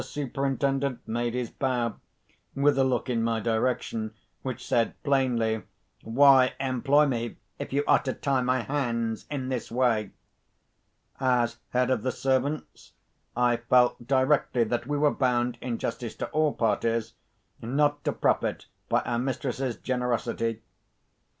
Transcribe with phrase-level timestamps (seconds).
[0.03, 1.93] Superintendent made his bow,
[2.55, 5.61] with a look in my direction, which said plainly,
[6.01, 10.09] "Why employ me, if you are to tie my hands in this way?"
[11.19, 12.93] As head of the servants,
[13.37, 17.13] I felt directly that we were bound, in justice to all parties,
[17.61, 20.63] not to profit by our mistress's generosity.